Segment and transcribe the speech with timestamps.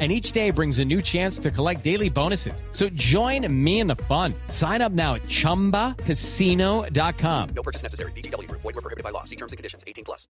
[0.00, 2.64] And each day brings a new chance to collect daily bonuses.
[2.70, 4.32] So join me in the fun.
[4.48, 7.48] Sign up now at chumbacasino.com.
[7.54, 8.12] No purchase necessary.
[8.12, 8.62] VGW Group.
[8.62, 9.24] Void were prohibited by law.
[9.24, 9.84] See terms and conditions.
[9.86, 10.26] 18 plus.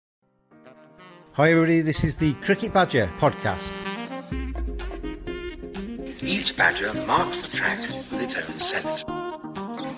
[1.33, 1.81] Hi, everybody.
[1.81, 3.71] This is the Cricket Badger podcast.
[6.23, 9.05] Each badger marks the track with its own scent.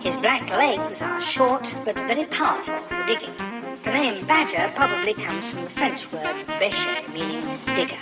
[0.00, 3.30] His black legs are short but very powerful for digging.
[3.86, 7.40] The name badger probably comes from the French word bêcher, meaning
[7.76, 7.94] digger.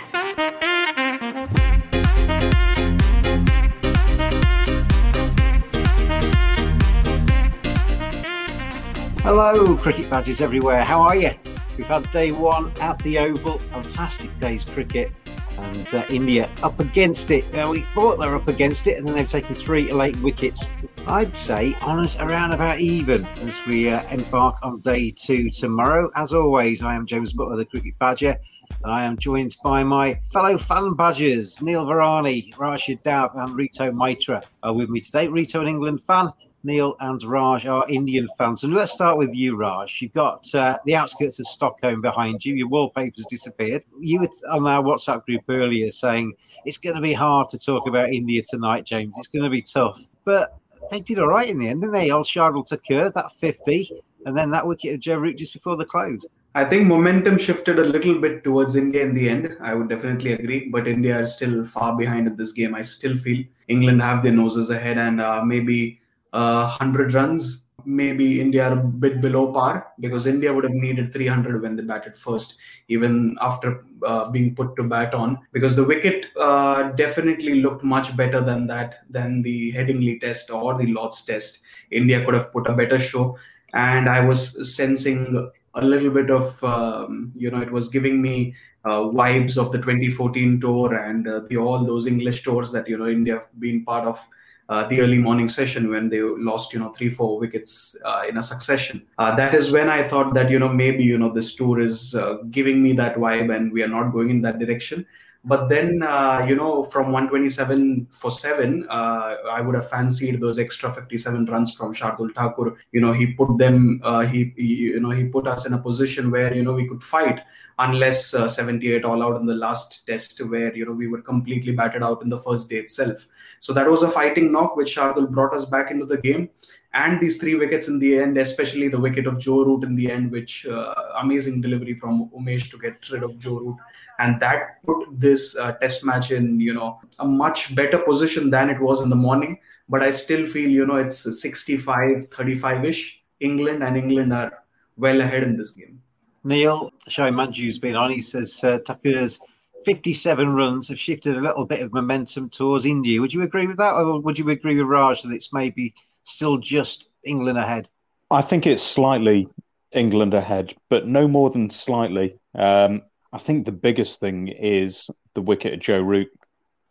[9.21, 10.83] Hello, Cricket Badgers everywhere.
[10.83, 11.29] How are you?
[11.77, 13.59] We've had day one at the Oval.
[13.59, 15.11] Fantastic day's cricket.
[15.57, 17.43] And uh, India up against it.
[17.55, 20.69] Uh, we thought they were up against it, and then they've taken three late wickets.
[21.07, 26.09] I'd say honours around about even as we uh, embark on day two tomorrow.
[26.15, 28.37] As always, I am James Butler, the Cricket Badger,
[28.83, 33.91] and I am joined by my fellow fan badgers, Neil Varani, Rashid Dav, and Rito
[33.91, 35.27] Maitra are with me today.
[35.27, 36.31] Rito, an England fan,
[36.65, 38.63] Neil and Raj are Indian fans.
[38.63, 40.01] And let's start with you, Raj.
[40.01, 42.55] You've got uh, the outskirts of Stockholm behind you.
[42.55, 43.83] Your wallpaper's disappeared.
[43.99, 46.33] You were on our WhatsApp group earlier saying
[46.65, 49.13] it's going to be hard to talk about India tonight, James.
[49.17, 50.01] It's going to be tough.
[50.25, 50.57] But
[50.89, 52.09] they did all right in the end, didn't they?
[52.09, 55.85] Old Shardul Thakur, that 50, and then that wicket of Joe Root just before the
[55.85, 56.25] close.
[56.55, 59.57] I think momentum shifted a little bit towards India in the end.
[59.59, 62.73] I would definitely agree, but India are still far behind in this game.
[62.73, 65.99] I still feel England have their noses ahead, and uh, maybe
[66.35, 67.63] 100 runs.
[67.87, 71.83] Maybe India are a bit below par because India would have needed 300 when they
[71.83, 72.57] batted first,
[72.87, 75.37] even after uh, being put to bat on.
[75.53, 80.75] Because the wicket uh, definitely looked much better than that, than the Headingley test or
[80.75, 81.59] the Lord's test.
[81.91, 83.37] India could have put a better show.
[83.73, 88.55] And I was sensing a little bit of, um, you know, it was giving me
[88.85, 92.97] uh, vibes of the 2014 tour and uh, the all those English tours that you
[92.97, 94.25] know India have been part of
[94.69, 98.37] uh, the early morning session when they lost you know three four wickets uh, in
[98.37, 99.05] a succession.
[99.17, 102.15] Uh, that is when i thought that you know maybe you know this tour is
[102.15, 105.05] uh, giving me that vibe and we are not going in that direction
[105.45, 110.59] but then uh, you know from 127 for 7 uh, i would have fancied those
[110.59, 114.01] extra 57 runs from shardul thakur you know he put them
[114.31, 117.03] he, he, you know he put us in a position where you know we could
[117.03, 117.41] fight
[117.79, 122.03] unless 78 all out in the last test where you know we were completely batted
[122.03, 123.27] out in the first day itself
[123.59, 126.49] so that was a fighting knock, which Shardul brought us back into the game.
[126.95, 130.09] And these three wickets in the end, especially the wicket of Joe Root in the
[130.09, 133.77] end, which uh, amazing delivery from Umesh to get rid of Joe Root,
[134.19, 138.69] and that put this uh, Test match in you know a much better position than
[138.69, 139.59] it was in the morning.
[139.89, 143.21] But I still feel you know it's 65, 35 ish.
[143.41, 144.63] England and England are
[144.95, 146.01] well ahead in this game.
[146.45, 148.09] Neil, Shai Manju's been on.
[148.09, 149.37] He says uh, Thakur's
[149.83, 153.19] 57 runs have shifted a little bit of momentum towards India.
[153.19, 155.93] Would you agree with that, or would you agree with Raj that it's maybe
[156.25, 157.89] still just England ahead?
[158.29, 159.47] I think it's slightly
[159.91, 162.37] England ahead, but no more than slightly.
[162.53, 166.29] Um, I think the biggest thing is the wicket of Joe Root.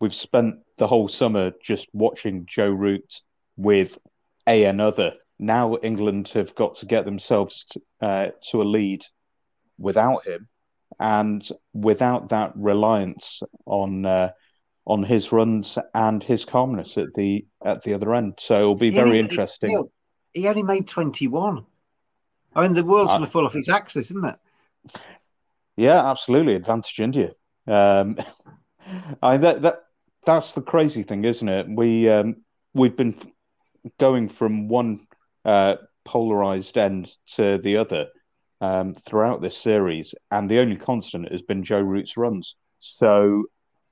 [0.00, 3.22] We've spent the whole summer just watching Joe Root
[3.56, 3.98] with
[4.46, 5.14] a another.
[5.38, 9.04] Now England have got to get themselves to, uh, to a lead
[9.78, 10.48] without him
[11.00, 14.30] and without that reliance on uh,
[14.86, 18.34] on his runs and his calmness at the at the other end.
[18.38, 19.86] So it'll be he very only, interesting.
[20.32, 21.64] He, he, only made twenty one.
[22.54, 24.36] I mean, the world's uh, going to fall off its axis, isn't it?
[25.76, 26.54] Yeah, absolutely.
[26.54, 27.32] Advantage India.
[27.66, 28.16] Um,
[29.22, 29.84] I that that
[30.24, 31.66] that's the crazy thing, isn't it?
[31.68, 32.36] We um,
[32.74, 33.16] we've been
[33.98, 35.06] going from one
[35.44, 38.08] uh, polarized end to the other
[38.60, 42.56] um, throughout this series, and the only constant has been Joe Root's runs.
[42.78, 43.44] So,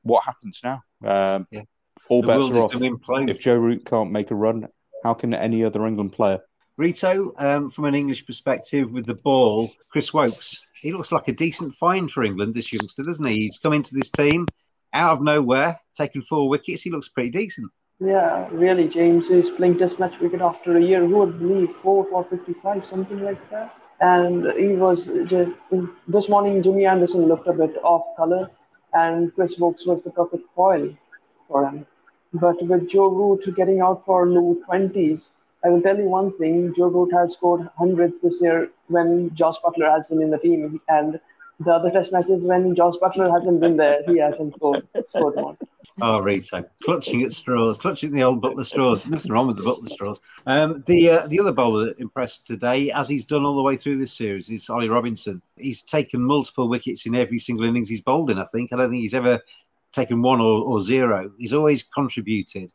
[0.02, 0.82] what happens now?
[1.04, 1.62] Um, Yeah.
[2.08, 3.28] All The bets are off.
[3.28, 4.68] If Joe Root can't make a run,
[5.04, 6.40] how can any other England player?
[6.76, 11.32] Rito, um, from an English perspective, with the ball, Chris Woakes, he looks like a
[11.32, 13.42] decent find for England, this youngster, doesn't he?
[13.42, 14.46] He's come into this team
[14.92, 16.82] out of nowhere, taken four wickets.
[16.82, 17.70] He looks pretty decent.
[18.00, 21.06] Yeah, really, James is playing Test match cricket after a year.
[21.06, 23.74] Who would believe four for fifty-five, something like that?
[24.00, 25.52] And he was just,
[26.08, 26.62] this morning.
[26.62, 28.50] Jimmy Anderson looked a bit off color,
[28.94, 30.96] and Chris Woakes was the perfect foil
[31.48, 31.86] for him.
[32.34, 35.32] But with Joe Root getting out for low twenties,
[35.64, 39.58] I will tell you one thing: Joe Root has scored hundreds this year when Jos
[39.60, 41.20] Buttler has been in the team, and
[41.64, 45.56] the other Test matches when Jos Buttler hasn't been there, he hasn't scored, scored one.
[46.00, 49.06] Oh, Rito, clutching at straws, clutching the old Butler straws.
[49.06, 50.20] Nothing wrong with the Butler straws.
[50.46, 53.76] Um, the uh, the other bowler that impressed today, as he's done all the way
[53.76, 55.42] through this series, is Ollie Robinson.
[55.56, 58.38] He's taken multiple wickets in every single innings he's bowled in.
[58.38, 59.40] I think I don't think he's ever
[59.92, 61.30] taken one or, or zero.
[61.38, 62.72] He's always contributed.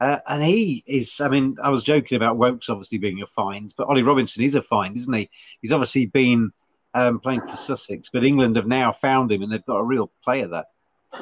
[0.00, 3.74] Uh, and he is, I mean, I was joking about Woakes obviously being a find,
[3.76, 5.28] but Ollie Robinson is a find, isn't he?
[5.60, 6.52] He's obviously been
[6.98, 10.10] um, playing for Sussex, but England have now found him and they've got a real
[10.24, 10.64] player there.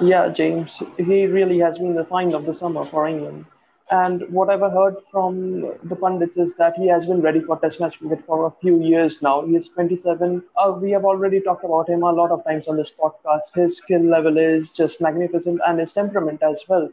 [0.00, 3.46] Yeah, James, he really has been the find of the summer for England.
[3.90, 7.78] And what I've heard from the pundits is that he has been ready for Test
[7.78, 9.46] match cricket for a few years now.
[9.46, 10.42] He is 27.
[10.56, 13.54] Uh, we have already talked about him a lot of times on this podcast.
[13.54, 16.90] His skill level is just magnificent, and his temperament as well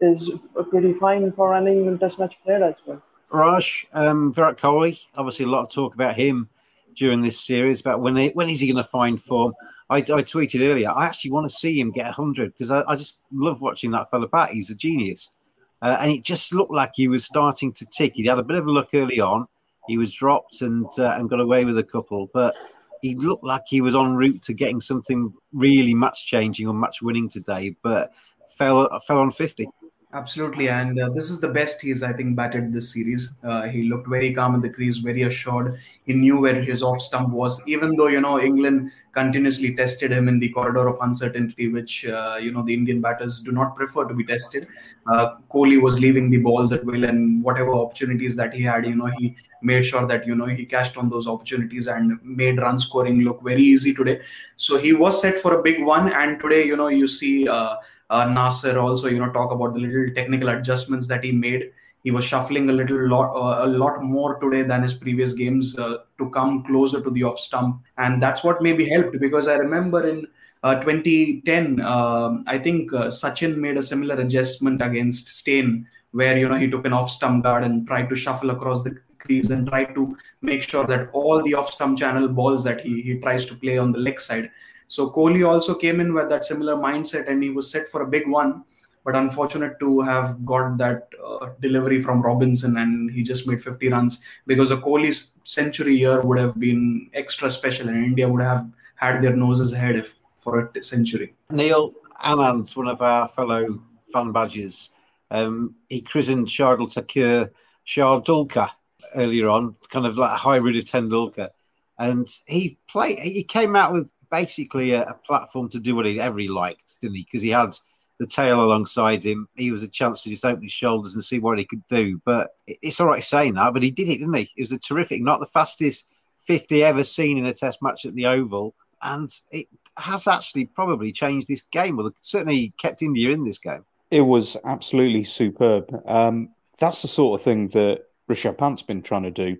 [0.00, 0.30] is
[0.70, 3.02] pretty fine for an England Test match player as well.
[3.32, 6.48] Raj, um, Virat Kohli, obviously a lot of talk about him
[6.94, 9.54] during this series about when he, when is he going to find form.
[9.88, 12.94] I, I tweeted earlier, I actually want to see him get 100 because I, I
[12.94, 14.50] just love watching that fella bat.
[14.50, 15.36] He's a genius.
[15.82, 18.12] Uh, and it just looked like he was starting to tick.
[18.14, 19.46] He had a bit of a look early on.
[19.88, 22.54] He was dropped and uh, and got away with a couple, but
[23.00, 27.00] he looked like he was en route to getting something really match changing or match
[27.00, 28.12] winning today, but
[28.56, 29.68] fell fell on 50.
[30.12, 33.36] Absolutely, and uh, this is the best he's, I think, batted this series.
[33.44, 35.78] Uh, he looked very calm in the crease, very assured.
[36.04, 40.26] He knew where his off stump was, even though you know England continuously tested him
[40.26, 44.04] in the corridor of uncertainty, which uh, you know the Indian batters do not prefer
[44.04, 44.66] to be tested.
[45.06, 48.96] Uh, Kohli was leaving the balls at will, and whatever opportunities that he had, you
[48.96, 52.78] know, he made sure that you know he cashed on those opportunities and made run
[52.78, 54.20] scoring look very easy today.
[54.56, 57.48] So he was set for a big one, and today, you know, you see.
[57.48, 57.76] Uh,
[58.10, 61.70] uh, Nasser also, you know, talk about the little technical adjustments that he made.
[62.02, 65.78] He was shuffling a little lot, uh, a lot more today than his previous games
[65.78, 69.54] uh, to come closer to the off stump, and that's what maybe helped because I
[69.54, 70.26] remember in
[70.62, 76.48] uh, 2010, um, I think uh, Sachin made a similar adjustment against Steyn, where you
[76.48, 78.98] know he took an off stump guard and tried to shuffle across the
[79.28, 83.18] and tried to make sure that all the off stump channel balls that he he
[83.20, 84.50] tries to play on the leg side
[84.90, 88.08] so Kohli also came in with that similar mindset, and he was set for a
[88.08, 88.64] big one.
[89.04, 93.88] But unfortunate to have got that uh, delivery from Robinson, and he just made 50
[93.88, 98.68] runs because a Kohli's century year would have been extra special, and India would have
[98.96, 101.34] had their noses ahead if, for a century.
[101.50, 101.94] Neil
[102.24, 103.80] Anand, one of our fellow
[104.12, 104.90] fan badges,
[105.30, 107.52] um, he christened Shardul Thakur
[107.86, 108.70] Shardulkar
[109.14, 111.50] earlier on, kind of like a hybrid of Tendulkar.
[111.98, 113.18] And he played.
[113.18, 117.00] He came out with basically a, a platform to do what he ever he liked,
[117.00, 117.22] didn't he?
[117.24, 117.74] Because he had
[118.18, 119.48] the tail alongside him.
[119.56, 122.20] He was a chance to just open his shoulders and see what he could do.
[122.24, 124.50] But it's all right saying that, but he did it, didn't he?
[124.56, 128.14] It was a terrific, not the fastest 50 ever seen in a test match at
[128.14, 128.74] the Oval.
[129.02, 131.96] And it has actually probably changed this game.
[131.96, 133.84] Well, certainly kept India in this game.
[134.10, 136.02] It was absolutely superb.
[136.06, 139.58] Um, that's the sort of thing that Rishabh Pant's been trying to do.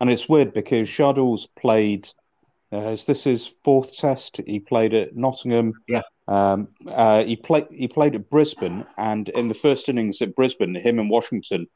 [0.00, 2.08] And it's weird because Shardul's played
[2.72, 4.40] uh, is this his fourth test?
[4.46, 5.72] He played at Nottingham.
[5.88, 6.02] Yeah.
[6.26, 7.66] Um, uh, he played.
[7.70, 11.66] He played at Brisbane, and in the first innings at Brisbane, him and Washington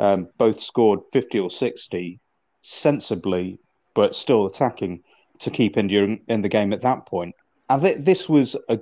[0.00, 2.18] um, both scored fifty or sixty,
[2.62, 3.60] sensibly,
[3.94, 5.04] but still attacking
[5.38, 7.34] to keep India in, the game at that point.
[7.70, 8.80] And th- this was a,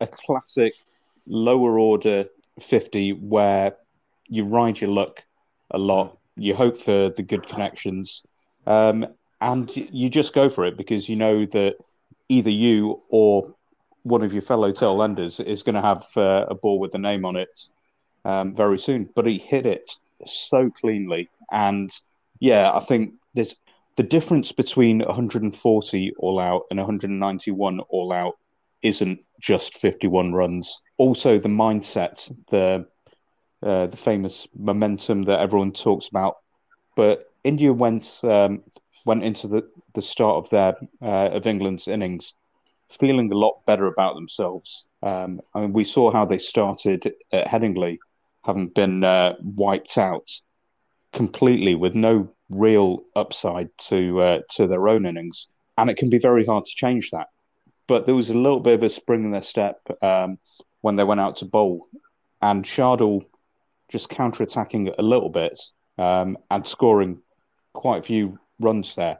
[0.00, 0.74] a classic
[1.26, 2.26] lower order
[2.60, 3.76] fifty where
[4.26, 5.24] you ride your luck
[5.70, 6.17] a lot.
[6.38, 8.22] You hope for the good connections.
[8.66, 9.06] Um,
[9.40, 11.76] and you just go for it because you know that
[12.28, 13.54] either you or
[14.02, 16.98] one of your fellow tail enders is going to have uh, a ball with the
[16.98, 17.60] name on it
[18.24, 19.08] um, very soon.
[19.14, 19.92] But he hit it
[20.26, 21.90] so cleanly, and
[22.40, 23.54] yeah, I think there's
[23.96, 28.36] the difference between 140 all out and 191 all out
[28.82, 30.80] isn't just 51 runs.
[30.98, 32.86] Also, the mindset, the
[33.62, 36.38] uh, the famous momentum that everyone talks about.
[36.96, 38.62] But India went um,
[39.04, 42.34] went into the, the start of their uh, of England's innings
[42.88, 44.86] feeling a lot better about themselves.
[45.02, 47.98] Um, I mean, we saw how they started at Headingley,
[48.44, 50.30] having been uh, wiped out
[51.12, 56.18] completely with no real upside to uh, to their own innings, and it can be
[56.18, 57.28] very hard to change that.
[57.86, 60.38] But there was a little bit of a spring in their step um,
[60.80, 61.88] when they went out to bowl,
[62.40, 63.24] and Shardul
[63.88, 65.58] just counter-attacking a little bit
[65.96, 67.20] um, and scoring
[67.72, 69.18] quite a few runs there.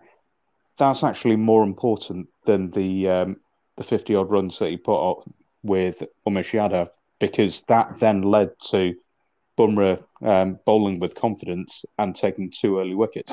[0.76, 3.36] That's actually more important than the um,
[3.76, 5.28] the 50 odd runs that he put up
[5.62, 8.94] with Umesh Yadav because that then led to
[9.56, 13.32] Bumrah um, bowling with confidence and taking two early wickets.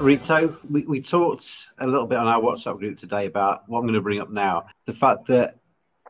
[0.00, 3.84] Rito, we, we talked a little bit on our WhatsApp group today about what I'm
[3.84, 4.64] going to bring up now.
[4.86, 5.58] The fact that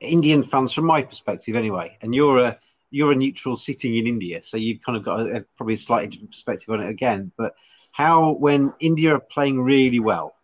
[0.00, 2.58] Indian fans, from my perspective anyway, and you're a
[2.92, 5.78] you're a neutral sitting in India, so you've kind of got a, a, probably a
[5.78, 7.32] slightly different perspective on it again.
[7.36, 7.54] But
[7.90, 10.36] how when India are playing really well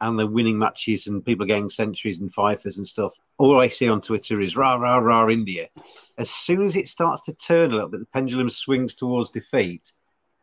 [0.00, 3.68] and they're winning matches and people are getting centuries and fifers and stuff, all I
[3.68, 5.68] see on Twitter is rah rah rah India.
[6.16, 9.92] As soon as it starts to turn a little bit, the pendulum swings towards defeat.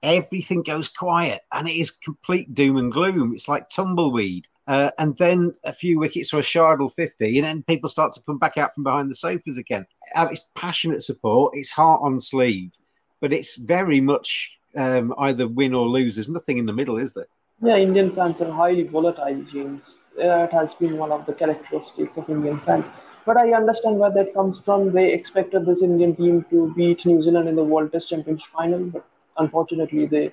[0.04, 3.34] Everything goes quiet and it is complete doom and gloom.
[3.34, 4.48] It's like tumbleweed.
[4.68, 8.22] Uh, and then a few wickets for a Shardul 50, and then people start to
[8.22, 9.86] come back out from behind the sofas again.
[10.16, 12.72] Uh, it's passionate support, it's heart on sleeve,
[13.20, 16.16] but it's very much um, either win or lose.
[16.16, 17.28] There's nothing in the middle, is there?
[17.62, 19.98] Yeah, Indian fans are highly volatile, James.
[20.18, 22.86] That has been one of the characteristics of Indian fans.
[23.26, 24.92] But I understand where that comes from.
[24.92, 28.80] They expected this Indian team to beat New Zealand in the World Test Championship final,
[28.80, 29.06] but
[29.38, 30.32] unfortunately they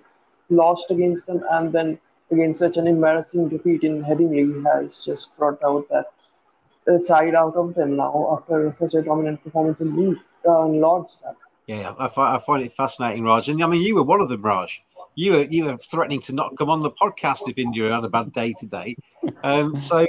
[0.48, 1.44] lost against them.
[1.50, 1.98] And then
[2.30, 6.06] again, such an embarrassing defeat in Headingley has just brought out that
[6.98, 11.16] side out of them now after such a dominant performance in Leeds, uh, in Lord's.
[11.66, 13.48] Yeah, I, I find it fascinating, Raj.
[13.48, 14.82] And I mean, you were one of them, Raj.
[15.14, 18.08] You were you were threatening to not come on the podcast if India had a
[18.08, 18.96] bad day today.
[19.44, 20.06] Um, so,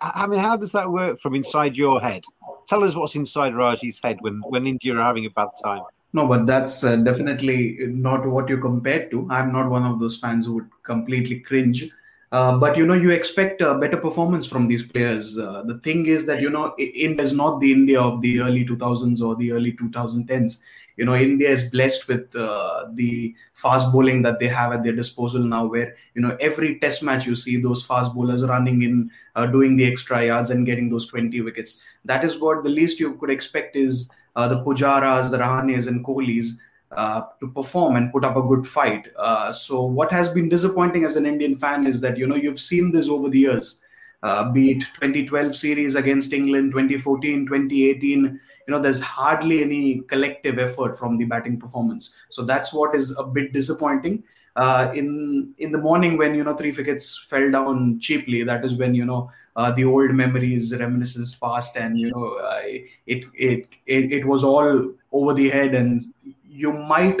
[0.00, 2.24] I mean, how does that work from inside your head?
[2.66, 5.82] Tell us what's inside Raj's head when when India are having a bad time.
[6.12, 9.28] No, but that's uh, definitely not what you compared to.
[9.30, 11.90] I'm not one of those fans who would completely cringe
[12.32, 15.36] uh, but you know, you expect a better performance from these players.
[15.36, 18.64] Uh, the thing is that you know, India is not the India of the early
[18.64, 20.60] 2000s or the early 2010s.
[20.96, 24.92] You know, India is blessed with uh, the fast bowling that they have at their
[24.92, 25.66] disposal now.
[25.66, 29.76] Where you know, every Test match you see those fast bowlers running in, uh, doing
[29.76, 31.82] the extra yards and getting those 20 wickets.
[32.04, 36.04] That is what the least you could expect is uh, the Pujaras, the Rahanes, and
[36.04, 36.52] Kohlis
[36.92, 39.08] uh, to perform and put up a good fight.
[39.16, 42.60] Uh, so what has been disappointing as an Indian fan is that you know you've
[42.60, 43.80] seen this over the years.
[44.22, 50.58] Uh, be it 2012 series against England, 2014, 2018, you know, there's hardly any collective
[50.58, 52.14] effort from the batting performance.
[52.28, 54.22] So that's what is a bit disappointing.
[54.56, 58.74] Uh, in in the morning when you know three wickets fell down cheaply, that is
[58.74, 62.60] when you know uh, the old memories reminiscence fast, and you know uh,
[63.06, 66.00] it, it it it was all over the head, and
[66.44, 67.20] you might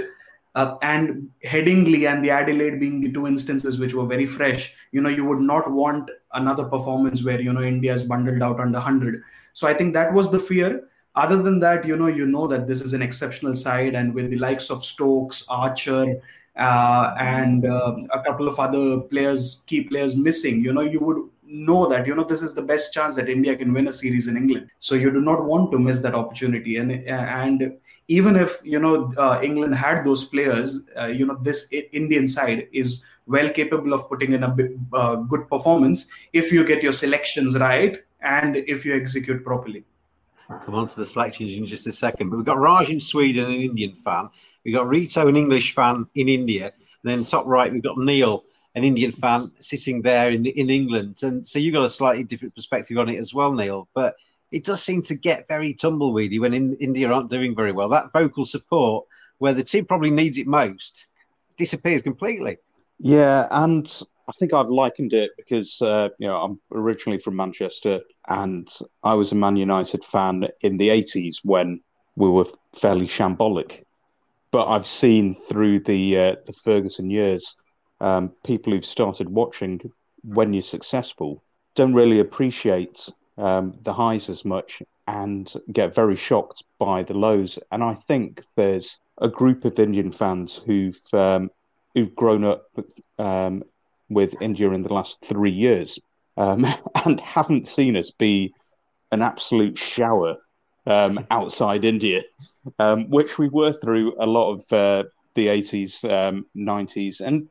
[0.54, 5.00] uh, and Headingley and the Adelaide being the two instances which were very fresh, you
[5.00, 8.78] know, you would not want another performance where, you know, India is bundled out under
[8.78, 9.22] 100.
[9.52, 10.88] So I think that was the fear.
[11.14, 14.30] Other than that, you know, you know that this is an exceptional side, and with
[14.30, 16.20] the likes of Stokes, Archer,
[16.60, 21.28] uh, and uh, a couple of other players, key players missing, you know, you would
[21.50, 24.28] know that you know this is the best chance that India can win a series
[24.28, 24.70] in England.
[24.78, 26.76] So you do not want to miss that opportunity.
[26.76, 27.76] And and
[28.08, 32.68] even if you know uh, England had those players, uh, you know this Indian side
[32.72, 34.56] is well capable of putting in a
[34.92, 39.84] uh, good performance if you get your selections right and if you execute properly.
[40.50, 42.30] I'll come on to the selections in just a second.
[42.30, 44.28] But we've got Raj in Sweden, an Indian fan.
[44.64, 46.66] We've got Rito, an English fan in India.
[46.66, 51.18] And then top right, we've got Neil, an Indian fan sitting there in in England.
[51.22, 53.88] And so you've got a slightly different perspective on it as well, Neil.
[53.94, 54.16] But
[54.50, 57.88] it does seem to get very tumbleweedy when in, India aren't doing very well.
[57.88, 59.06] That vocal support,
[59.38, 61.06] where the team probably needs it most,
[61.56, 62.58] disappears completely.
[62.98, 68.00] Yeah, and I think I've likened it because uh, you know I'm originally from Manchester,
[68.28, 68.68] and
[69.02, 71.80] I was a Man United fan in the '80s when
[72.14, 72.46] we were
[72.80, 73.82] fairly shambolic.
[74.52, 77.56] But I've seen through the uh, the Ferguson years,
[78.00, 79.80] um, people who've started watching
[80.22, 81.42] when you're successful
[81.74, 87.58] don't really appreciate um, the highs as much and get very shocked by the lows.
[87.72, 91.50] And I think there's a group of Indian fans who've um,
[91.94, 92.68] who've grown up
[93.18, 93.64] um,
[94.10, 95.98] with India in the last three years
[96.36, 96.66] um,
[97.04, 98.52] and haven't seen us be
[99.12, 100.36] an absolute shower
[100.86, 102.22] um, outside India,
[102.78, 106.02] um, which we were through a lot of uh, the 80s,
[106.56, 107.48] 90s, um, and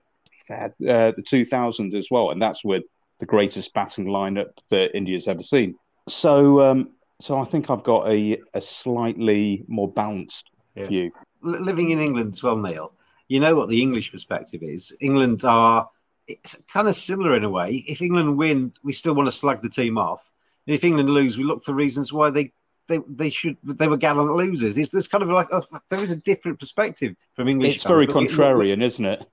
[0.89, 2.31] uh, the 2000s as well.
[2.31, 2.83] And that's with
[3.19, 5.75] the greatest batting lineup that India's ever seen.
[6.07, 10.87] So, um, so I think I've got a, a slightly more balanced yeah.
[10.87, 11.11] view.
[11.41, 12.93] Living in England as well, Neil,
[13.27, 14.95] you know what the English perspective is.
[15.01, 15.87] England are
[16.29, 17.83] it's kind of similar in a way.
[17.87, 20.31] If England win, we still want to slag the team off.
[20.67, 22.51] And if England lose, we look for reasons why they
[22.87, 24.77] they, they should they were gallant losers.
[24.77, 27.75] It's there's kind of like a, there is a different perspective from English.
[27.75, 29.25] It's fans, very contrarian, isn't it?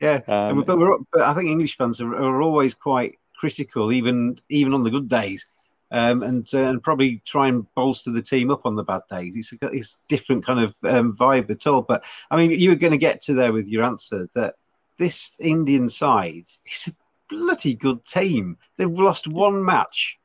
[0.00, 4.36] Yeah, um, but, we're, but I think English fans are, are, always quite critical, even
[4.48, 5.46] even on the good days,
[5.92, 9.36] um, and uh, and probably try and bolster the team up on the bad days.
[9.36, 11.82] It's a, it's different kind of um, vibe at all.
[11.82, 14.56] But I mean, you were going to get to there with your answer that
[14.98, 16.92] this Indian side is a
[17.28, 18.56] bloody good team.
[18.76, 20.18] They've lost one match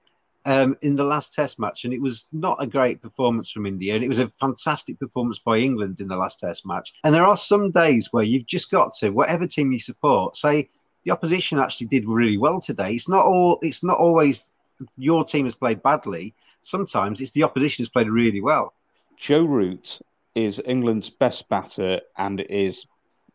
[0.45, 3.95] um, in the last Test match, and it was not a great performance from India,
[3.95, 6.93] and it was a fantastic performance by England in the last Test match.
[7.03, 10.69] And there are some days where you've just got to, whatever team you support, say
[11.05, 12.93] the opposition actually did really well today.
[12.93, 13.59] It's not all.
[13.61, 14.55] It's not always
[14.97, 16.33] your team has played badly.
[16.61, 18.73] Sometimes it's the opposition has played really well.
[19.17, 19.99] Joe Root
[20.35, 22.85] is England's best batter and is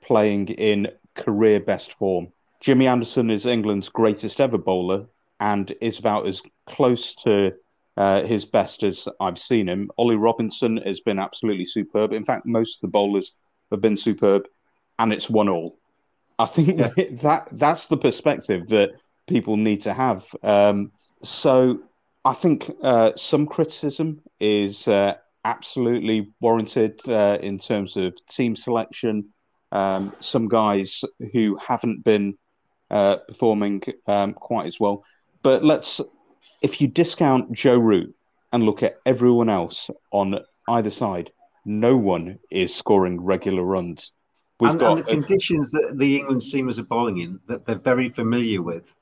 [0.01, 2.29] playing in career best form.
[2.61, 5.07] Jimmy Anderson is England's greatest ever bowler
[5.40, 7.53] and is about as close to
[7.96, 9.90] uh, his best as I've seen him.
[9.96, 12.12] Ollie Robinson has been absolutely superb.
[12.12, 13.33] In fact, most of the bowlers
[13.70, 14.44] have been superb,
[14.98, 15.79] and it's one all.
[16.38, 16.90] I think yeah.
[17.22, 18.92] that that's the perspective that
[19.27, 20.24] people need to have.
[20.42, 21.79] Um, so
[22.24, 29.33] I think uh, some criticism is uh, absolutely warranted uh, in terms of team selection,
[29.75, 32.39] um, some guys who haven't been
[32.91, 35.05] uh, performing um, quite as well.
[35.43, 36.01] But let's,
[36.63, 38.15] if you discount Joe Root
[38.53, 41.33] and look at everyone else on either side,
[41.65, 44.13] no one is scoring regular runs.
[44.61, 48.63] And, and, the conditions that the England seamers are bowling in, that they're very familiar
[48.63, 48.95] with,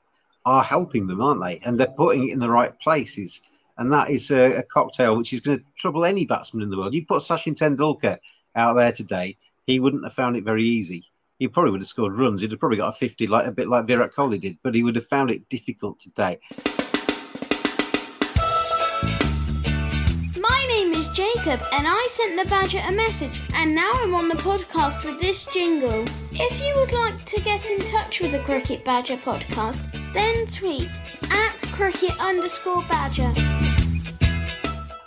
[0.45, 1.59] are helping them, aren't they?
[1.63, 3.41] And they're putting it in the right places.
[3.77, 6.77] And that is a, a cocktail which is going to trouble any batsman in the
[6.77, 6.93] world.
[6.93, 8.17] You put Sachin Tendulkar
[8.55, 11.05] out there today, he wouldn't have found it very easy.
[11.39, 12.41] He probably would have scored runs.
[12.41, 14.83] He'd have probably got a 50, like a bit like Virat Kohli did, but he
[14.83, 16.39] would have found it difficult today.
[20.37, 24.27] My name is Jacob, and I sent the Badger a message, and now I'm on
[24.27, 26.05] the podcast with this jingle.
[26.31, 30.91] If you would like to get in touch with the Cricket Badger podcast, then tweet
[31.31, 33.31] at cricket underscore badger.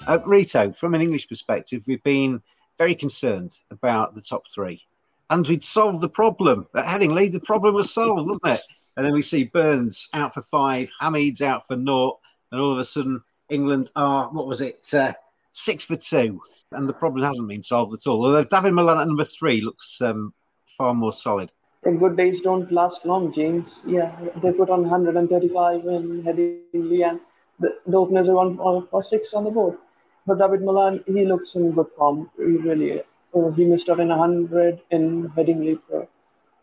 [0.07, 2.41] Uh, Rito, from an English perspective, we've been
[2.79, 4.83] very concerned about the top three.
[5.31, 6.67] And we'd solved the problem.
[6.75, 8.63] At Headingley, the problem was solved, wasn't it?
[8.97, 12.19] And then we see Burns out for five, Hameed's out for naught,
[12.51, 15.13] and all of a sudden England are, what was it, uh,
[15.53, 16.41] six for two.
[16.73, 18.25] And the problem hasn't been solved at all.
[18.25, 20.33] Although Dawid Malan at number three looks um,
[20.67, 21.53] far more solid.
[21.83, 23.83] The good days don't last long, James.
[23.87, 27.21] Yeah, they put on 135 in Headingley, and
[27.61, 29.79] the, the openers are on for six on the board.
[30.27, 32.31] But Dawid Malan, he looks in good form.
[32.37, 33.01] He really,
[33.35, 35.79] uh, he missed out in 100 in Headingley,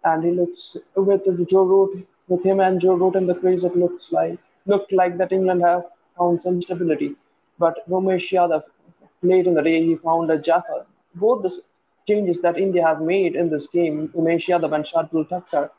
[0.04, 3.76] and he looks with Joe Root, with him and Joe Root in the crease, it
[3.76, 5.84] looks like looked like that England have
[6.18, 7.16] found some stability.
[7.60, 8.64] But Umesh Yadav,
[9.22, 10.86] late in the day, he found a jaffa.
[11.16, 11.62] Both the
[12.08, 15.70] changes that India have made in this game, Umesh Yadav and Shardul Thakur,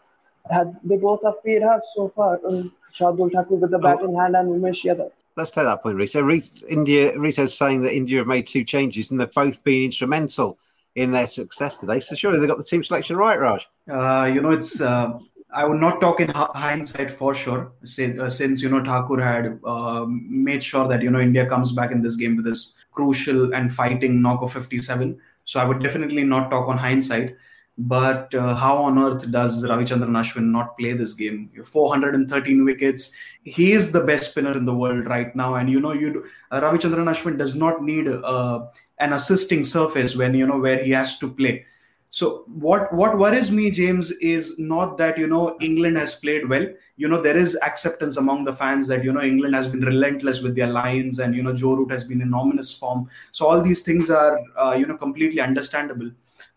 [0.50, 2.40] Had they both have paid half so far?
[2.46, 5.10] Um, Shardul Thakur with the bat in hand and Umesh Yadav.
[5.36, 6.22] Let's take that point, Rito.
[6.22, 10.58] Rito India, Rito's saying that India have made two changes and they've both been instrumental
[10.94, 12.00] in their success today.
[12.00, 13.66] So surely they got the team selection right, Raj.
[13.90, 14.80] Uh, you know, it's.
[14.80, 15.18] Uh,
[15.52, 19.60] I would not talk in hindsight for sure, since, uh, since you know Thakur had
[19.64, 23.54] uh, made sure that you know India comes back in this game with this crucial
[23.54, 25.16] and fighting knock of 57.
[25.44, 27.36] So I would definitely not talk on hindsight.
[27.76, 31.50] But uh, how on earth does Ravichandran Ashwin not play this game?
[31.64, 33.10] 413 wickets.
[33.42, 36.60] He is the best spinner in the world right now, and you know, you uh,
[36.60, 38.66] Ravichandran Ashwin does not need uh,
[38.98, 41.66] an assisting surface when you know where he has to play.
[42.10, 46.64] So what what worries me, James, is not that you know England has played well.
[46.96, 50.40] You know there is acceptance among the fans that you know England has been relentless
[50.40, 53.10] with their lines, and you know Joe Root has been in ominous form.
[53.32, 56.08] So all these things are uh, you know completely understandable.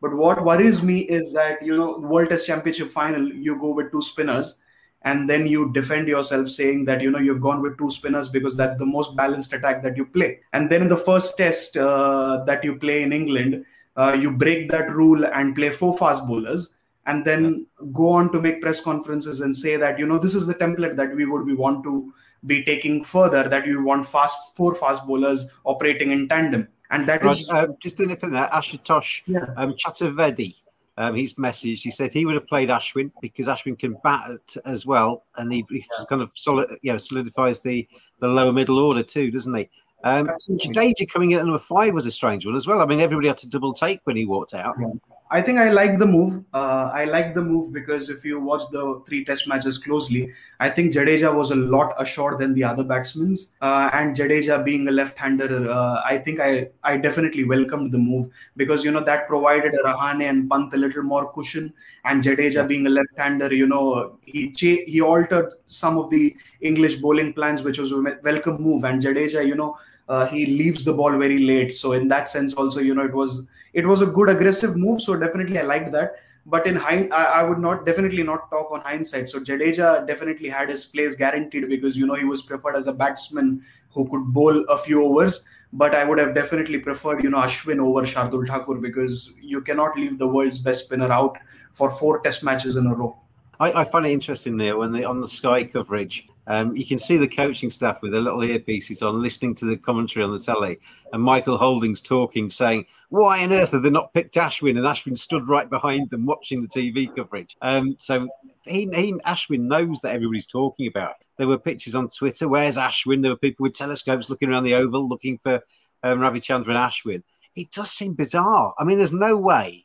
[0.01, 3.91] But what worries me is that you know World Test Championship final, you go with
[3.91, 4.60] two spinners,
[5.03, 8.55] and then you defend yourself saying that you know you've gone with two spinners because
[8.55, 10.39] that's the most balanced attack that you play.
[10.53, 14.69] And then in the first test uh, that you play in England, uh, you break
[14.69, 16.73] that rule and play four fast bowlers.
[17.07, 20.45] And then go on to make press conferences and say that you know this is
[20.45, 22.13] the template that we would we want to
[22.45, 23.47] be taking further.
[23.47, 27.76] That you want fast four fast bowlers operating in tandem and that right, is um,
[27.82, 29.45] just in that Ashutosh yeah.
[29.58, 30.56] um, Chaturvedi.
[31.00, 31.84] Um, his message.
[31.84, 35.63] He said he would have played Ashwin because Ashwin can bat as well, and he,
[35.69, 39.69] he kind of solid, you know, solidifies the the lower middle order too, doesn't he?
[40.04, 42.82] Um, Jadeja coming in at number five was a strange one as well.
[42.82, 44.76] I mean, everybody had to double take when he walked out.
[44.80, 44.88] Yeah.
[45.29, 46.43] I think I like the move.
[46.53, 50.69] Uh, I like the move because if you watch the three test matches closely, I
[50.69, 53.35] think Jadeja was a lot assured than the other batsmen.
[53.61, 58.29] Uh, and Jadeja being a left-hander, uh, I think I, I definitely welcomed the move
[58.55, 61.73] because, you know, that provided Rahane and Pant a little more cushion.
[62.05, 67.33] And Jadeja being a left-hander, you know, he, he altered some of the English bowling
[67.33, 68.85] plans, which was a welcome move.
[68.85, 71.73] And Jadeja, you know, uh, he leaves the ball very late.
[71.73, 75.01] So in that sense, also, you know, it was it was a good aggressive move.
[75.01, 76.15] So definitely, I liked that.
[76.45, 79.29] But in hind, I, I, would not definitely not talk on hindsight.
[79.29, 82.93] So Jadeja definitely had his place guaranteed because you know he was preferred as a
[82.93, 85.43] batsman who could bowl a few overs.
[85.73, 89.97] But I would have definitely preferred you know Ashwin over Shardul Thakur because you cannot
[89.97, 91.37] leave the world's best spinner out
[91.73, 93.19] for four Test matches in a row.
[93.59, 96.97] I, I find it interesting there when they on the Sky coverage um, you can
[96.97, 100.39] see the coaching staff with their little earpieces on, listening to the commentary on the
[100.39, 100.79] telly,
[101.11, 105.17] and Michael Holding's talking, saying, "Why on earth have they not picked Ashwin?" And Ashwin
[105.17, 107.57] stood right behind them, watching the TV coverage.
[107.61, 108.29] Um, so
[108.63, 111.11] he, he, Ashwin knows that everybody's talking about.
[111.19, 111.27] It.
[111.37, 112.47] There were pictures on Twitter.
[112.47, 113.21] Where's Ashwin?
[113.21, 115.61] There were people with telescopes looking around the oval, looking for
[116.03, 117.23] um, and Ashwin.
[117.57, 118.73] It does seem bizarre.
[118.79, 119.83] I mean, there's no way.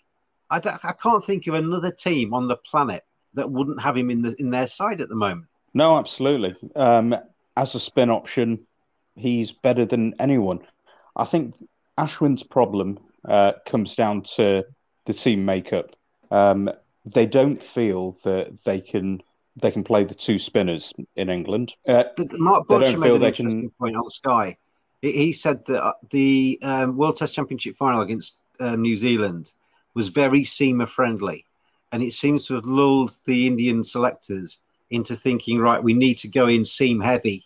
[0.48, 3.02] I, I can't think of another team on the planet
[3.34, 5.46] that wouldn't have him in the in their side at the moment.
[5.74, 6.54] No, absolutely.
[6.76, 7.16] Um,
[7.56, 8.66] as a spin option,
[9.16, 10.60] he's better than anyone.
[11.16, 11.54] I think
[11.98, 14.64] Ashwin's problem uh, comes down to
[15.06, 15.96] the team makeup.
[16.30, 16.70] Um,
[17.04, 19.22] they don't feel that they can
[19.56, 21.74] they can play the two spinners in England.
[21.86, 23.70] Uh, Mark Butcher made an interesting can...
[23.70, 24.56] point on Sky.
[25.02, 29.52] He said that uh, the um, World Test Championship final against uh, New Zealand
[29.94, 31.44] was very seamer friendly,
[31.92, 34.58] and it seems to have lulled the Indian selectors
[34.90, 37.44] into thinking, right, we need to go in seam heavy,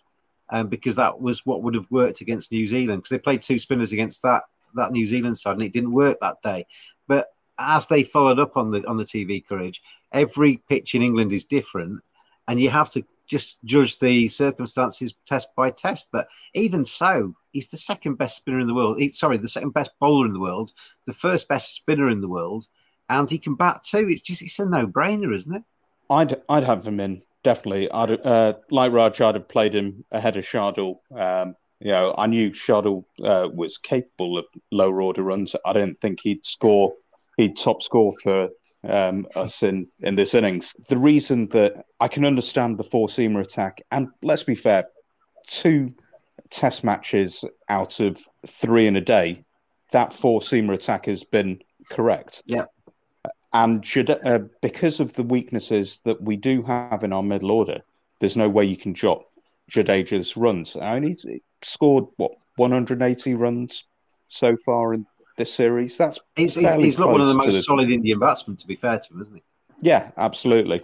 [0.49, 3.59] um, because that was what would have worked against New Zealand because they played two
[3.59, 4.43] spinners against that
[4.75, 6.65] that New Zealand side and it didn't work that day.
[7.07, 9.81] But as they followed up on the on the TV coverage,
[10.11, 12.01] every pitch in England is different,
[12.47, 16.09] and you have to just judge the circumstances test by test.
[16.11, 18.99] But even so, he's the second best spinner in the world.
[18.99, 20.71] He, sorry, the second best bowler in the world,
[21.05, 22.65] the first best spinner in the world,
[23.09, 24.07] and he can bat too.
[24.09, 25.63] It's just it's a no brainer, isn't it?
[26.09, 27.89] I'd I'd have him in definitely.
[27.91, 29.21] I'd uh, like Raj.
[29.21, 30.97] I'd have played him ahead of Shardul.
[31.15, 35.55] Um, you know, I knew Shardul uh, was capable of lower order runs.
[35.65, 36.93] I didn't think he'd score.
[37.37, 38.49] He'd top score for
[38.83, 40.75] um, us in in this innings.
[40.89, 44.85] The reason that I can understand the four seamer attack, and let's be fair,
[45.47, 45.93] two
[46.49, 49.43] Test matches out of three in a day,
[49.91, 52.43] that four seamer attack has been correct.
[52.45, 52.65] Yeah.
[53.53, 57.81] And uh, because of the weaknesses that we do have in our middle order,
[58.19, 59.21] there's no way you can drop
[59.71, 60.75] Jadeja's runs.
[60.75, 61.25] I mean, he's
[61.61, 63.85] scored what 180 runs
[64.27, 65.05] so far in
[65.37, 65.97] this series.
[65.97, 67.61] That's he's, he's not one of the most the...
[67.61, 69.43] solid Indian batsmen, to be fair to him, isn't he?
[69.81, 70.81] Yeah, absolutely.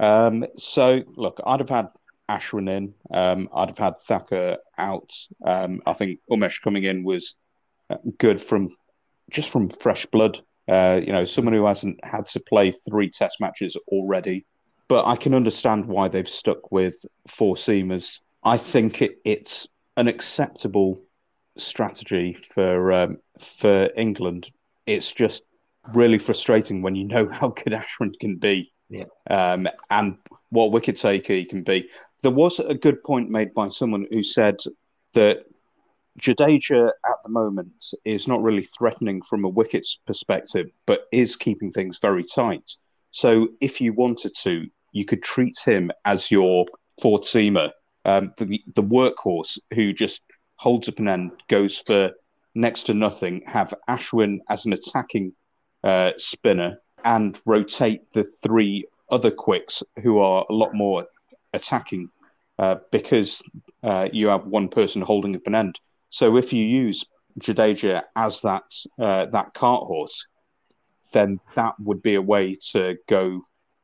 [0.00, 1.88] Um, so look, I'd have had
[2.28, 2.94] Ashwin in.
[3.10, 5.12] Um, I'd have had Thakur out.
[5.44, 7.34] Um, I think Umesh coming in was
[7.90, 8.76] uh, good from
[9.30, 10.40] just from fresh blood.
[10.68, 14.44] Uh, you know, someone who hasn't had to play three test matches already.
[14.88, 16.94] but I can understand why they've stuck with
[17.28, 18.20] four seamers.
[18.44, 21.00] I think it, it's an acceptable
[21.56, 24.50] strategy for um, for England.
[24.86, 25.42] It's just
[25.94, 29.04] really frustrating when you know how good Ashwin can be Yeah.
[29.30, 30.16] um, and
[30.50, 31.88] what wicket taker he can be.
[32.22, 34.56] There was a good point made by someone who said
[35.14, 35.44] that
[36.18, 41.70] Jadeja at the moment is not really threatening from a wickets perspective, but is keeping
[41.70, 42.76] things very tight.
[43.10, 46.66] So if you wanted to, you could treat him as your
[47.00, 47.70] fourth seamer,
[48.04, 50.22] um, the, the workhorse who just
[50.56, 52.12] holds up an end, goes for
[52.54, 55.32] next to nothing, have Ashwin as an attacking
[55.84, 61.06] uh, spinner, and rotate the three other quicks who are a lot more
[61.52, 62.10] attacking
[62.58, 63.42] uh, because
[63.82, 65.78] uh, you have one person holding up an end.
[66.10, 67.04] So if you use
[67.40, 68.64] Jadeja as that
[68.98, 70.26] uh, that cart horse,
[71.12, 73.42] then that would be a way to go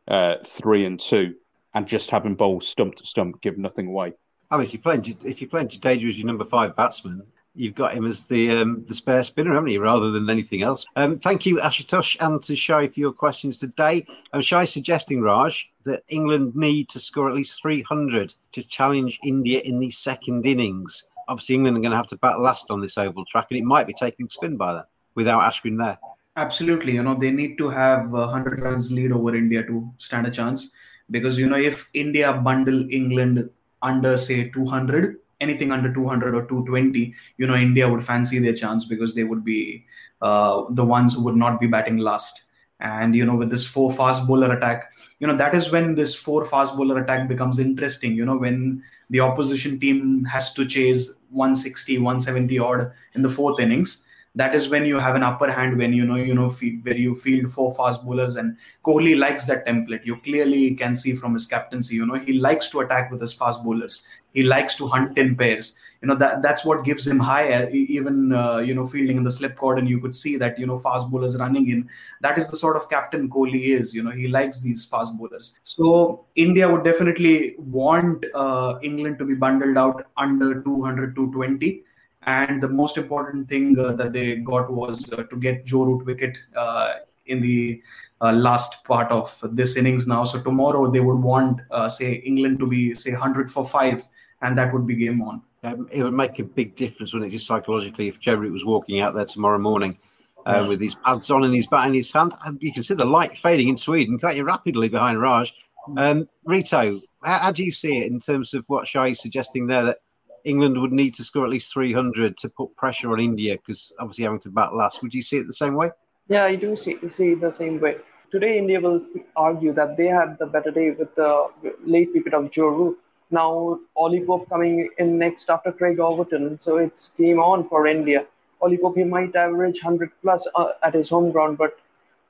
[0.09, 1.35] uh, three and two
[1.75, 4.13] and just have him bowl stump to stump, give nothing away.
[4.51, 7.23] I mean, if you're playing if you're Jadeja as your number five batsman,
[7.55, 10.85] you've got him as the um, the spare spinner, haven't you, rather than anything else?
[10.97, 14.07] Um, thank you, Ashutosh, and to Shai for your questions today.
[14.33, 19.61] Um, Shai suggesting Raj that England need to score at least 300 to challenge India
[19.61, 21.11] in the second innings.
[21.29, 23.65] Obviously, England are going to have to bat last on this oval track, and it
[23.65, 25.99] might be taking spin by then without Ashwin there.
[26.37, 30.27] Absolutely, you know they need to have a hundred runs lead over India to stand
[30.27, 30.73] a chance
[31.11, 33.51] because you know if India bundle England
[33.83, 38.85] under say 200, anything under 200 or 220, you know India would fancy their chance
[38.87, 39.85] because they would be
[40.23, 42.45] uh, the ones who would not be batting last.
[42.83, 46.15] And you know with this four fast bowler attack, you know that is when this
[46.15, 48.15] four fast bowler attack becomes interesting.
[48.15, 53.61] You know when the opposition team has to chase 160, 170 odd in the fourth
[53.61, 56.79] innings that is when you have an upper hand when you know you know fe-
[56.83, 60.07] where you field four fast bowlers and Kohli likes that template.
[60.07, 63.33] You clearly can see from his captaincy you know he likes to attack with his
[63.33, 64.07] fast bowlers.
[64.33, 65.77] He likes to hunt in pairs.
[66.01, 69.25] You know that that's what gives him high e- even uh, you know fielding in
[69.25, 71.89] the slip cord, and you could see that you know fast bowlers running in.
[72.23, 75.55] That is the sort of captain Kohli is you know he likes these fast bowlers.
[75.63, 81.85] So India would definitely want uh, England to be bundled out under 200 220
[82.25, 86.07] and the most important thing uh, that they got was uh, to get Joe Root
[86.07, 86.95] wicket uh,
[87.27, 87.83] in the
[88.21, 90.25] uh, last part of this innings now.
[90.25, 94.07] So tomorrow they would want, uh, say, England to be say 100 for five,
[94.41, 95.43] and that would be game on.
[95.65, 98.65] Um, it would make a big difference, wouldn't it, just psychologically, if Joe Root was
[98.65, 99.99] walking out there tomorrow morning
[100.47, 102.33] uh, with his pads on and his bat in his hand.
[102.47, 105.55] And you can see the light fading in Sweden quite rapidly behind Raj.
[105.97, 109.67] Um, Rito, how, how do you see it in terms of what Shai is suggesting
[109.67, 109.99] there that
[110.45, 114.25] England would need to score at least 300 to put pressure on India because obviously
[114.25, 115.03] having to bat last?
[115.03, 115.91] Would you see it the same way?
[116.29, 117.97] Yeah, I do see, see the same way.
[118.31, 119.03] Today, India will
[119.37, 121.49] argue that they had the better day with the
[121.85, 122.99] late wicket of Joe Root.
[123.31, 128.27] Now, Ollie Pope coming in next after Craig Overton, so it's game on for India.
[128.61, 131.77] Ollie Pope, he might average 100 plus uh, at his home ground, but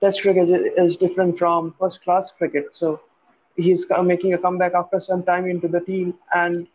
[0.03, 2.70] Test cricket is different from first class cricket.
[2.72, 3.01] So
[3.55, 6.66] he's making a comeback after some time into the team, and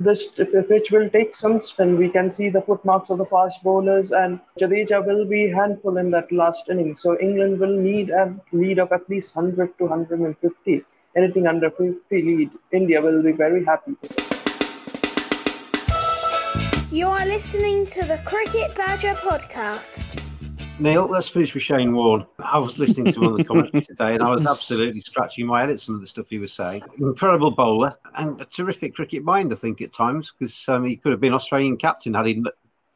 [0.00, 1.98] this pitch will take some spin.
[1.98, 6.10] We can see the footmarks of the fast bowlers, and Jadeja will be handful in
[6.12, 6.96] that last inning.
[6.96, 10.82] So England will need a lead of at least 100 to 150.
[11.16, 13.94] Anything under 50 lead, India will be very happy.
[16.90, 20.29] You are listening to the Cricket Badger podcast.
[20.80, 22.26] Neil, let's finish with Shane Warne.
[22.38, 25.60] I was listening to one of the commentary today and I was absolutely scratching my
[25.60, 26.82] head at some of the stuff he was saying.
[26.98, 31.12] Incredible bowler and a terrific cricket mind, I think, at times, because um, he could
[31.12, 32.42] have been Australian captain had he,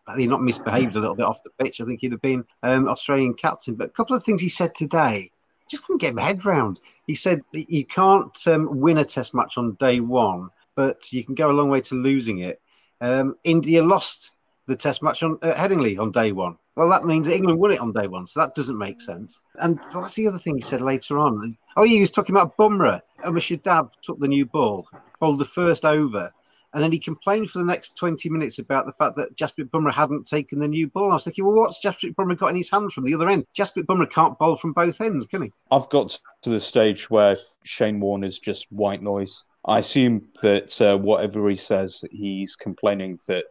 [0.08, 1.82] had he not misbehaved a little bit off the pitch.
[1.82, 3.74] I think he'd have been um, Australian captain.
[3.74, 5.30] But a couple of things he said today,
[5.68, 6.80] just couldn't get my head round.
[7.06, 11.22] He said that you can't um, win a test match on day one, but you
[11.22, 12.62] can go a long way to losing it.
[13.02, 14.30] Um, India lost
[14.66, 16.56] the test match on uh, Headingley on day one.
[16.76, 19.40] Well, that means England won it on day one, so that doesn't make sense.
[19.60, 21.56] And what's the other thing he said later on?
[21.76, 23.00] Oh, he was talking about Bumrah.
[23.22, 24.88] Omar Shadab took the new ball,
[25.20, 26.32] bowled the first over,
[26.74, 29.94] and then he complained for the next 20 minutes about the fact that Jasprit Bumrah
[29.94, 31.12] hadn't taken the new ball.
[31.12, 33.46] I was thinking, well, what's Jasprit Bumrah got in his hands from the other end?
[33.56, 35.52] Jasprit Bumrah can't bowl from both ends, can he?
[35.70, 39.44] I've got to the stage where Shane Warne is just white noise.
[39.64, 43.44] I assume that uh, whatever he says, he's complaining that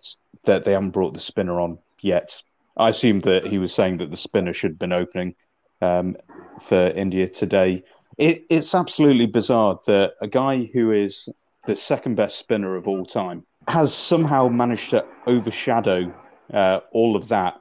[0.44, 2.36] that they haven't brought the spinner on yet.
[2.78, 5.36] I assume that he was saying that the spinner should have been opening
[5.82, 6.18] um,
[6.62, 7.84] for India today.
[8.18, 11.30] It, it's absolutely bizarre that a guy who is
[11.66, 16.14] the second best spinner of all time has somehow managed to overshadow
[16.54, 17.60] uh, all of that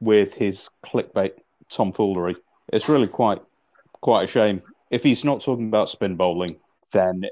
[0.00, 1.32] with his clickbait
[1.68, 2.36] tomfoolery.
[2.72, 3.40] It's really quite
[4.00, 4.62] quite a shame.
[4.90, 6.56] If he's not talking about spin bowling,
[6.92, 7.24] then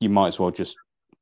[0.00, 0.76] you might as well just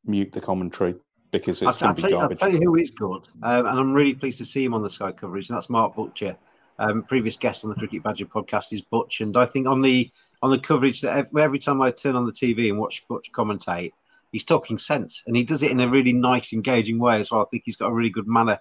[0.05, 0.95] mute the commentary
[1.31, 3.93] because it's I'll going to tell I'll tell you who is good, um, and I'm
[3.93, 6.37] really pleased to see him on the Sky coverage, and that's Mark Butcher.
[6.81, 10.11] Um, previous guest on the Cricket Badger podcast is Butch, and I think on the
[10.43, 13.33] on the coverage that every, every time I turn on the TV and watch Butch
[13.33, 13.93] commentate,
[14.33, 17.43] he's talking sense, and he does it in a really nice, engaging way as well.
[17.43, 18.59] I think he's got a really good manner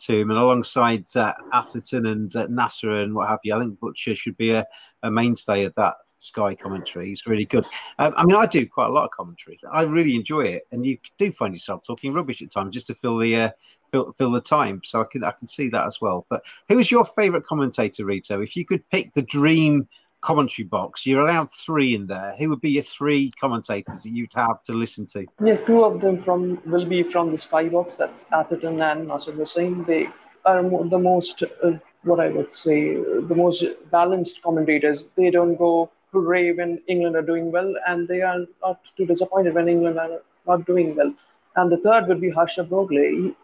[0.00, 3.78] to him, and alongside uh, Atherton and uh, Nasser and what have you, I think
[3.78, 4.66] Butcher should be a,
[5.02, 7.08] a mainstay of that Sky commentary.
[7.08, 7.66] He's really good.
[7.98, 9.58] Um, I mean, I do quite a lot of commentary.
[9.70, 12.94] I really enjoy it, and you do find yourself talking rubbish at times just to
[12.94, 13.50] fill the uh,
[13.90, 14.80] fill, fill the time.
[14.84, 16.26] So I can I can see that as well.
[16.28, 18.40] But who is your favourite commentator, Rito?
[18.42, 19.88] If you could pick the dream
[20.20, 22.34] commentary box, you're allowed three in there.
[22.38, 25.26] Who would be your three commentators that you'd have to listen to?
[25.42, 27.96] Yeah, two of them from will be from the Sky box.
[27.96, 29.84] That's Atherton and Nasser Hussain.
[29.84, 30.08] They
[30.44, 35.08] are the most, uh, what I would say, the most balanced commentators.
[35.16, 39.54] They don't go hooray when England are doing well, and they are not too disappointed
[39.54, 41.12] when England are not doing well.
[41.56, 43.34] And the third would be Harsha Bhogle.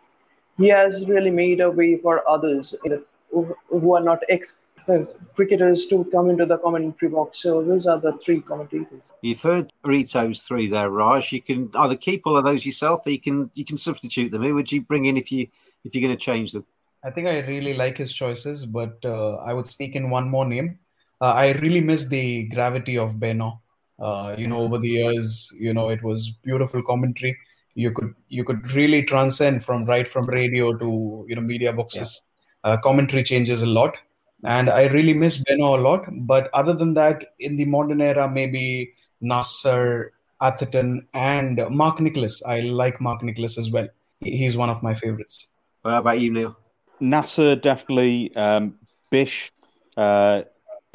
[0.58, 4.22] He, he has really made a way for others you know, who, who are not
[4.28, 4.56] ex
[4.88, 7.42] uh, cricketers to come into the commentary box.
[7.42, 9.00] So those are the three commentators.
[9.20, 11.32] You've heard Rito's three there, Raj.
[11.32, 14.42] You can either keep all of those yourself, or you can you can substitute them.
[14.42, 15.48] Who would you bring in if you
[15.84, 16.64] if you're going to change them?
[17.02, 20.44] I think I really like his choices, but uh, I would sneak in one more
[20.44, 20.78] name.
[21.20, 23.60] Uh, I really miss the gravity of Benaud.
[23.98, 27.36] Uh, you know, over the years, you know, it was beautiful commentary.
[27.74, 32.22] You could you could really transcend from right from radio to you know media boxes.
[32.64, 33.96] Uh, commentary changes a lot,
[34.44, 36.04] and I really miss Benaud a lot.
[36.10, 42.42] But other than that, in the modern era, maybe Nasser, Atherton, and Mark Nicholas.
[42.46, 43.88] I like Mark Nicholas as well.
[44.20, 45.48] He's one of my favorites.
[45.82, 46.56] What about you, Neil?
[47.00, 48.34] Nasser definitely.
[48.36, 48.74] Um,
[49.10, 49.52] Bish,
[49.96, 50.42] uh,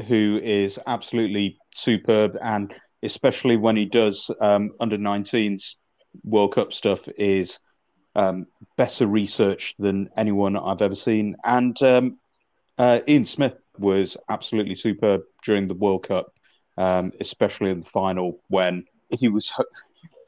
[0.08, 5.76] who is absolutely superb, and especially when he does um, under 19s
[6.24, 7.60] World Cup stuff, is
[8.16, 8.46] um,
[8.78, 11.36] better researched than anyone I've ever seen.
[11.44, 12.18] And um,
[12.78, 16.34] uh, Ian Smith was absolutely superb during the World Cup,
[16.78, 18.86] um, especially in the final when
[19.20, 19.54] he was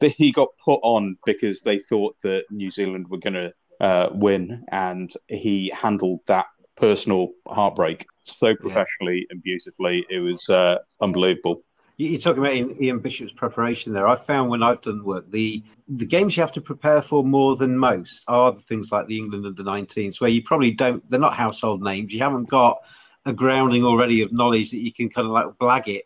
[0.00, 4.64] he got put on because they thought that New Zealand were going to uh, win,
[4.68, 10.04] and he handled that personal heartbreak so professionally and beautifully.
[10.10, 11.62] It was uh, unbelievable.
[11.96, 14.08] You- You're talking about Ian- Ian Bishop's preparation there.
[14.08, 17.56] I found when I've done work, the the games you have to prepare for more
[17.56, 21.08] than most are the things like the England under 19s, where you probably don't.
[21.08, 22.12] They're not household names.
[22.12, 22.78] You haven't got
[23.26, 26.04] a grounding already of knowledge that you can kind of like blag it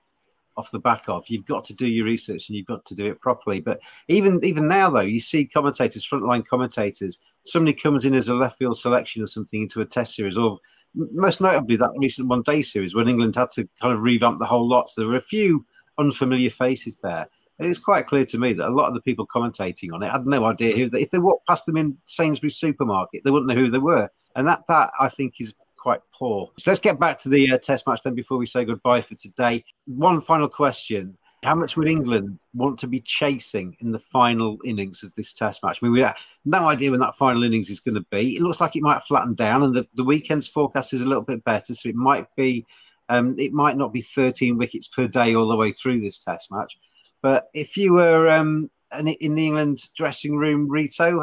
[0.57, 1.25] off the back of.
[1.29, 3.61] You've got to do your research and you've got to do it properly.
[3.61, 7.19] But even even now, though, you see commentators, frontline commentators.
[7.45, 10.59] Somebody comes in as a left field selection or something into a Test series, or
[10.95, 14.47] most notably that recent One Day series when England had to kind of revamp the
[14.47, 14.89] whole lot.
[14.89, 15.65] So there were a few
[15.99, 17.27] unfamiliar faces there.
[17.59, 20.11] And it's quite clear to me that a lot of the people commentating on it
[20.11, 20.89] had no idea who.
[20.89, 24.09] They, if they walked past them in Sainsbury's supermarket, they wouldn't know who they were.
[24.37, 26.51] And that that I think is quite poor.
[26.59, 29.15] So let's get back to the uh, Test match then before we say goodbye for
[29.17, 29.65] today.
[29.87, 31.17] One final question.
[31.45, 35.63] How much would England want to be chasing in the final innings of this Test
[35.63, 35.79] match?
[35.81, 38.37] I mean, we have no idea when that final innings is going to be.
[38.37, 41.23] It looks like it might flatten down, and the, the weekend's forecast is a little
[41.23, 42.67] bit better, so it might be,
[43.09, 46.51] um, it might not be 13 wickets per day all the way through this Test
[46.51, 46.77] match.
[47.23, 51.23] But if you were um, in the England dressing room, Rito,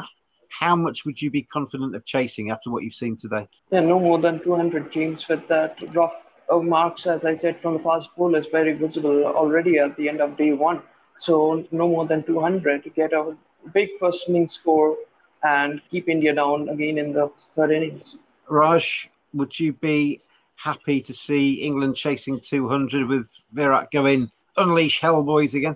[0.49, 3.47] how much would you be confident of chasing after what you've seen today?
[3.71, 6.13] Yeah, no more than 200 James with that rough
[6.51, 10.37] marks, as I said, from the fast is very visible already at the end of
[10.37, 10.81] day one.
[11.19, 13.35] So no more than 200 to get a
[13.73, 14.97] big first innings score
[15.43, 18.15] and keep India down again in the third innings.
[18.47, 20.21] Raj, would you be
[20.55, 25.75] happy to see England chasing 200 with Virat going unleash Hellboys again?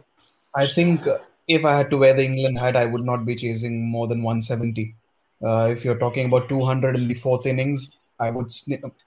[0.56, 3.36] I think uh, if I had to wear the England hat, I would not be
[3.36, 4.96] chasing more than 170.
[5.44, 8.52] Uh, if you're talking about 200 in the fourth innings, I would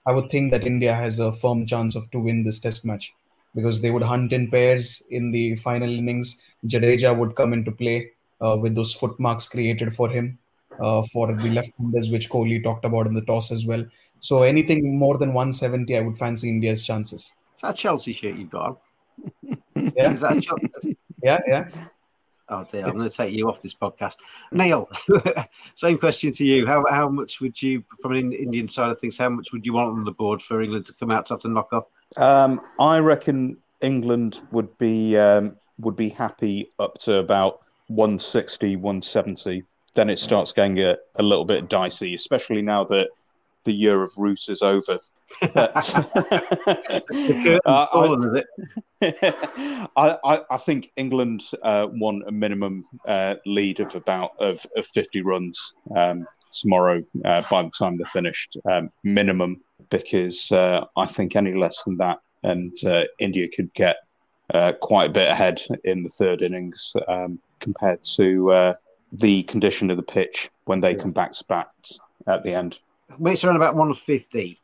[0.05, 3.13] I would think that India has a firm chance of to win this Test match
[3.55, 6.39] because they would hunt in pairs in the final innings.
[6.65, 10.39] Jadeja would come into play uh, with those footmarks created for him
[10.79, 13.85] uh, for the left-handers, which Kohli talked about in the toss as well.
[14.19, 17.33] So anything more than 170, I would fancy India's chances.
[17.55, 18.79] Is that Chelsea shirt you've got?
[19.75, 20.11] Yeah.
[20.13, 20.97] Is that Chelsea?
[21.21, 21.69] Yeah, yeah.
[22.49, 24.17] Oh dear, I'm going to take you off this podcast.
[24.51, 24.89] Neil,
[25.75, 26.67] same question to you.
[26.67, 29.73] How how much would you, from an Indian side of things, how much would you
[29.73, 31.85] want on the board for England to come out to have to knock off?
[32.17, 39.63] Um, I reckon England would be um, would be happy up to about 160, 170.
[39.95, 43.09] Then it starts getting a, a little bit dicey, especially now that
[43.63, 44.99] the year of Root is over.
[47.65, 48.43] Uh, I,
[49.95, 54.85] I, I, I think England uh, want a minimum uh, lead of about of, of
[54.87, 61.05] 50 runs um, tomorrow uh, by the time they're finished, um, minimum, because uh, I
[61.05, 63.97] think any less than that, and uh, India could get
[64.81, 68.75] quite a bit ahead in the third innings um, compared to
[69.13, 71.67] the condition of the pitch when they come back to back
[72.27, 72.79] at the end.
[73.25, 74.59] It's around about 150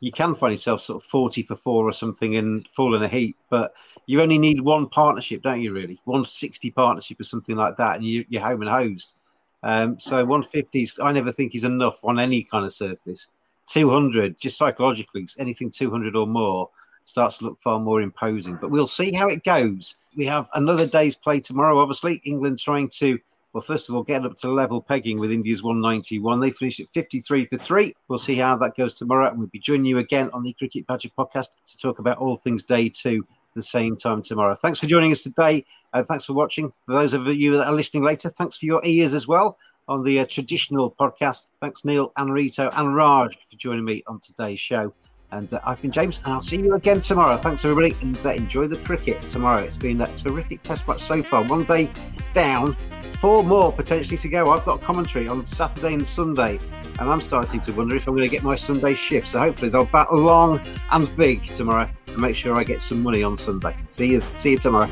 [0.00, 3.08] you can find yourself sort of 40 for four or something and fall in a
[3.08, 3.36] heap.
[3.50, 3.74] But
[4.06, 6.00] you only need one partnership, don't you, really?
[6.04, 9.20] 160 partnership or something like that, and you, are home and hosed.
[9.62, 13.28] Um, so 150 I never think is enough on any kind of surface.
[13.66, 16.68] 200, just psychologically, anything 200 or more
[17.06, 18.56] starts to look far more imposing.
[18.56, 19.94] But we'll see how it goes.
[20.16, 22.20] We have another day's play tomorrow, obviously.
[22.24, 23.18] England trying to
[23.54, 26.40] well, first of all, getting up to level pegging with India's 191.
[26.40, 27.94] They finished at 53 for three.
[28.08, 29.28] We'll see how that goes tomorrow.
[29.28, 32.34] And we'll be joining you again on the Cricket Badger podcast to talk about all
[32.34, 33.24] things day two
[33.54, 34.56] the same time tomorrow.
[34.56, 35.64] Thanks for joining us today.
[35.92, 36.68] Uh, thanks for watching.
[36.68, 40.02] For those of you that are listening later, thanks for your ears as well on
[40.02, 41.50] the uh, traditional podcast.
[41.60, 44.92] Thanks, Neil and Rito and Raj, for joining me on today's show.
[45.30, 47.36] And uh, I've been James, and I'll see you again tomorrow.
[47.36, 49.62] Thanks, everybody, and uh, enjoy the cricket tomorrow.
[49.62, 51.44] It's been a terrific test match so far.
[51.44, 51.90] One day
[52.32, 52.76] down,
[53.24, 54.50] four more potentially to go.
[54.50, 56.60] I've got commentary on Saturday and Sunday,
[56.98, 59.28] and I'm starting to wonder if I'm going to get my Sunday shift.
[59.28, 60.60] So hopefully they'll bat long
[60.90, 63.74] and big tomorrow and make sure I get some money on Sunday.
[63.88, 64.22] See you.
[64.36, 64.90] See you tomorrow.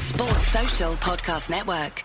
[0.00, 2.04] Sports Social Podcast Network.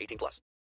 [0.00, 0.40] 18 plus.